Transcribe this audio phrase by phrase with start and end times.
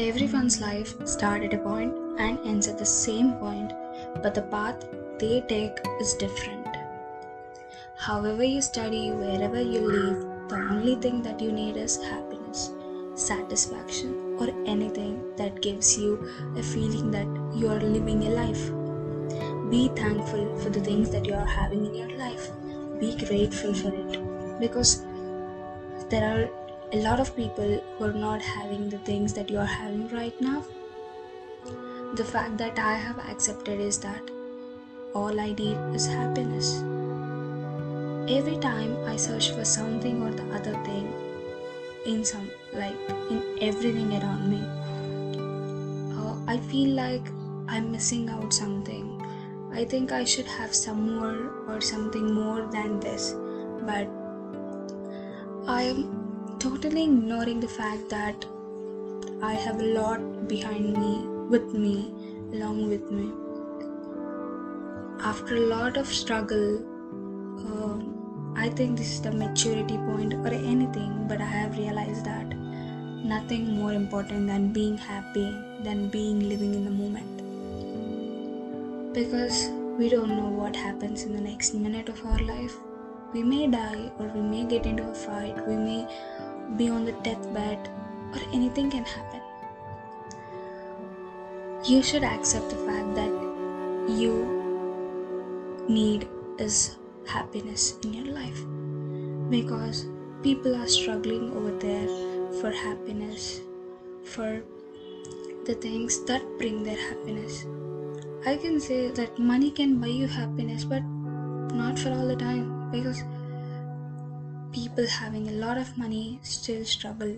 [0.00, 3.70] Everyone's life starts at a point and ends at the same point,
[4.22, 4.86] but the path
[5.18, 6.66] they take is different.
[7.96, 12.72] However, you study, wherever you live, the only thing that you need is happiness,
[13.14, 18.70] satisfaction, or anything that gives you a feeling that you are living a life.
[19.70, 22.48] Be thankful for the things that you are having in your life.
[22.98, 25.02] Be grateful for it because
[26.08, 26.59] there are
[26.92, 30.38] a lot of people who are not having the things that you are having right
[30.40, 30.64] now.
[32.16, 34.20] The fact that I have accepted is that
[35.14, 36.80] all I need is happiness.
[38.28, 41.12] Every time I search for something or the other thing
[42.06, 42.98] in some like
[43.30, 44.60] in everything around me,
[46.18, 47.28] uh, I feel like
[47.68, 49.16] I'm missing out something.
[49.72, 53.32] I think I should have some more or something more than this,
[53.86, 54.08] but
[55.68, 56.19] I am
[56.60, 58.44] totally ignoring the fact that
[59.42, 62.12] I have a lot behind me, with me,
[62.52, 63.32] along with me.
[65.24, 66.76] After a lot of struggle,
[67.64, 72.54] um, I think this is the maturity point or anything, but I have realized that
[73.24, 77.42] nothing more important than being happy, than being living in the moment.
[79.14, 82.76] Because we don't know what happens in the next minute of our life.
[83.32, 86.06] We may die, or we may get into a fight, we may
[86.76, 87.88] be on the deathbed,
[88.32, 89.40] or anything can happen.
[91.84, 93.32] You should accept the fact that
[94.08, 94.34] you
[95.88, 98.60] need is happiness in your life
[99.50, 100.06] because
[100.42, 102.08] people are struggling over there
[102.60, 103.60] for happiness,
[104.24, 104.62] for
[105.64, 107.66] the things that bring their happiness.
[108.46, 111.02] I can say that money can buy you happiness, but
[111.74, 113.22] not for all the time because
[114.72, 117.36] people having a lot of money still struggle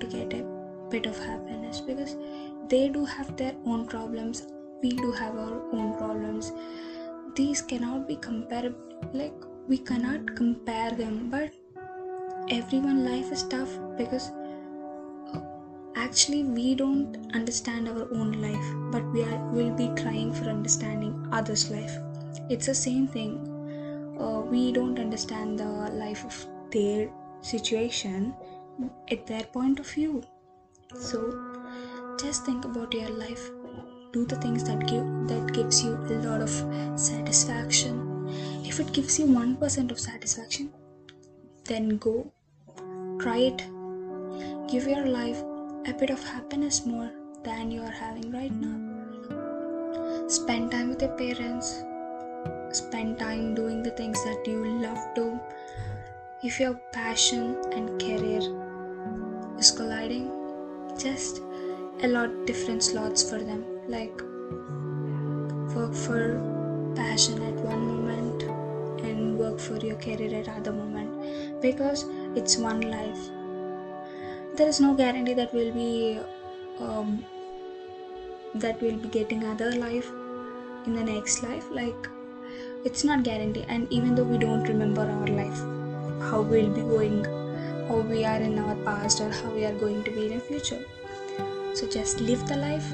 [0.00, 0.44] to get a
[0.90, 2.16] bit of happiness because
[2.68, 4.46] they do have their own problems
[4.82, 6.52] we do have our own problems.
[7.34, 8.74] These cannot be compared
[9.12, 9.34] like
[9.68, 11.52] we cannot compare them but
[12.48, 14.30] everyone life is tough because
[15.34, 15.40] uh,
[15.96, 21.28] actually we don't understand our own life but we are will be trying for understanding
[21.30, 21.96] others life.
[22.48, 23.49] It's the same thing
[24.20, 25.70] uh, we don't understand the
[26.04, 27.08] life of their
[27.40, 28.34] situation
[29.10, 30.22] at their point of view.
[30.94, 31.20] So
[32.20, 33.50] just think about your life.
[34.12, 36.50] Do the things that give that gives you a lot of
[36.98, 38.28] satisfaction.
[38.64, 40.72] If it gives you 1% of satisfaction
[41.64, 42.30] then go
[43.20, 43.58] try it.
[44.68, 45.40] Give your life
[45.86, 47.10] a bit of happiness more
[47.44, 50.28] than you are having right now.
[50.28, 51.82] Spend time with your parents
[52.72, 55.38] spend time doing the things that you love to.
[56.42, 58.40] If your passion and career
[59.58, 60.30] is colliding
[60.98, 61.40] just
[62.02, 63.64] allot different slots for them.
[63.88, 64.22] Like
[65.74, 66.22] work for
[66.94, 68.42] passion at one moment
[69.04, 71.62] and work for your career at other moment.
[71.62, 72.04] Because
[72.34, 73.28] it's one life.
[74.56, 76.20] There is no guarantee that we'll be
[76.78, 77.24] um,
[78.54, 80.10] that we'll be getting other life
[80.86, 81.64] in the next life.
[81.70, 82.08] Like
[82.84, 85.60] it's not guaranteed and even though we don't remember our life
[86.30, 87.24] how we'll be going
[87.90, 90.40] how we are in our past or how we are going to be in the
[90.40, 90.84] future.
[91.74, 92.88] So just live the life.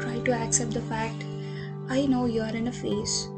[0.00, 1.24] Try to accept the fact
[1.94, 3.28] i know you are in a phase.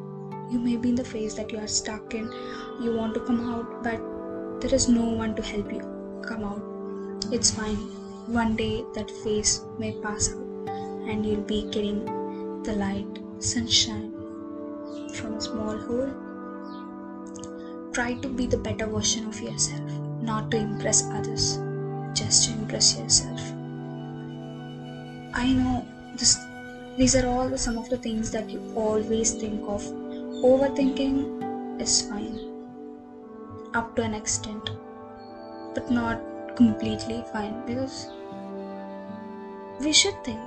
[0.50, 2.30] You may be in the phase that you are stuck in.
[2.82, 5.82] You want to come out but there is no one to help you
[6.26, 6.62] come out.
[7.32, 7.76] It's fine.
[8.38, 10.72] One day that phase may pass out
[11.10, 12.04] and you'll be getting
[12.62, 14.11] the light sunshine
[15.22, 16.12] from a small hole.
[17.92, 19.90] Try to be the better version of yourself,
[20.20, 21.58] not to impress others,
[22.12, 23.40] just to impress yourself.
[25.34, 25.86] I know
[26.18, 26.36] this,
[26.96, 29.82] these are all some of the things that you always think of.
[30.50, 32.38] Overthinking is fine
[33.74, 34.70] up to an extent,
[35.74, 36.20] but not
[36.56, 38.08] completely fine because
[39.80, 40.40] we should think.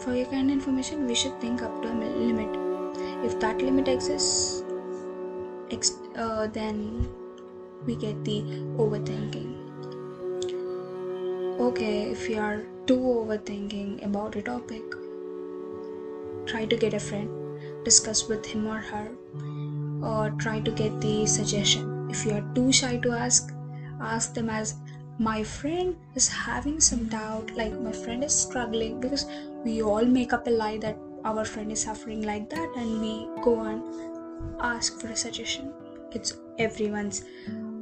[0.00, 2.67] For your kind information, we should think up to a limit
[3.24, 4.64] if that limit exists
[5.70, 7.08] ex- uh, then
[7.86, 8.42] we get the
[8.76, 9.54] overthinking.
[11.60, 14.82] Okay if you are too overthinking about a topic
[16.46, 17.28] try to get a friend
[17.84, 19.08] discuss with him or her
[20.02, 22.08] or try to get the suggestion.
[22.10, 23.52] If you are too shy to ask
[24.00, 24.74] ask them as
[25.18, 29.26] my friend is having some doubt like my friend is struggling because
[29.64, 33.28] we all make up a lie that our friend is suffering like that and we
[33.42, 33.82] go and
[34.60, 35.72] ask for a suggestion.
[36.12, 37.24] It's everyone's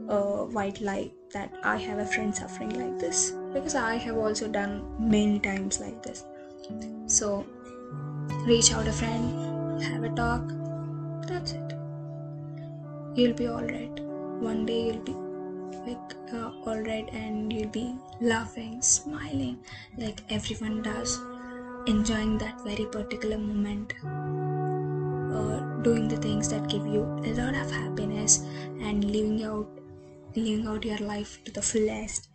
[0.09, 4.47] uh, white lie that i have a friend suffering like this because i have also
[4.47, 6.25] done many times like this.
[7.07, 7.47] So
[8.47, 10.43] reach out a friend have a talk
[11.27, 11.73] that's it.
[13.17, 14.01] You'll be all right.
[14.41, 15.13] One day you'll be
[15.87, 19.59] like uh, all right and you'll be laughing smiling
[19.99, 21.19] like everyone does
[21.87, 23.95] enjoying that very particular moment
[25.37, 28.39] uh, doing the things that give you a lot of happiness
[28.81, 29.69] and living out
[30.35, 32.29] living out your life to the fullest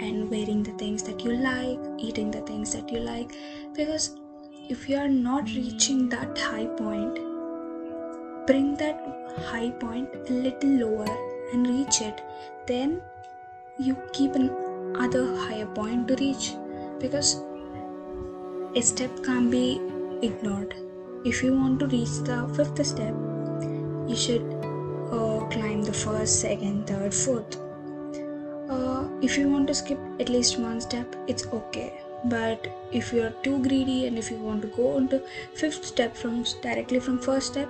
[0.00, 3.32] and wearing the things that you like eating the things that you like.
[3.74, 4.16] Because
[4.70, 7.18] if you are not reaching that high point
[8.46, 8.98] bring that
[9.46, 11.16] high point a little lower
[11.52, 12.22] and reach it
[12.66, 13.00] then
[13.78, 14.50] you keep an
[14.96, 16.54] other higher point to reach.
[17.00, 17.42] Because
[18.74, 19.80] a step can't be
[20.22, 20.74] ignored.
[21.26, 23.14] If you want to reach the fifth step
[24.08, 24.42] you should
[25.12, 27.58] uh, climb the first second third fourth.
[28.70, 32.00] Uh, if you want to skip at least one step it's okay.
[32.24, 35.20] But if you are too greedy and if you want to go on to
[35.52, 37.68] fifth step from directly from first step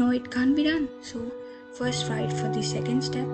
[0.00, 0.88] no it can't be done.
[1.00, 1.30] So
[1.74, 3.28] first fight for the second step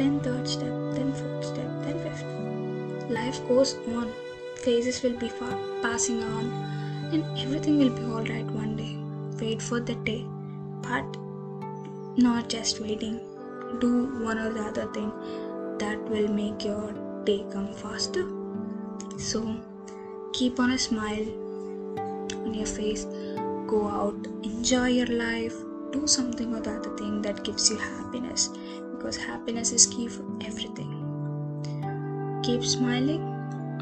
[0.00, 3.10] then third step then fourth step then fifth.
[3.10, 4.10] Life goes on
[4.62, 5.30] phases will be
[5.82, 6.44] passing on
[7.12, 8.96] and everything will be all right one day.
[9.44, 10.24] Wait for the day
[10.82, 11.16] but
[12.16, 13.20] not just waiting.
[13.80, 15.10] Do one or the other thing
[15.78, 16.92] that will make your
[17.24, 18.24] day come faster.
[19.18, 19.56] So
[20.32, 21.26] keep on a smile
[22.44, 23.04] on your face.
[23.66, 25.54] Go out enjoy your life.
[25.92, 28.48] Do something or the other thing that gives you happiness
[28.92, 30.90] because happiness is key for everything.
[32.42, 33.31] Keep smiling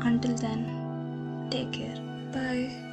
[0.04, 0.66] until then
[1.50, 1.96] take care.
[2.32, 2.89] Bye